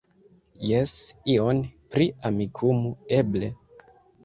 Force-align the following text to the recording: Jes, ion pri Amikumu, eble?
Jes, 0.69 0.93
ion 1.33 1.61
pri 1.97 2.09
Amikumu, 2.31 2.97
eble? 3.21 3.55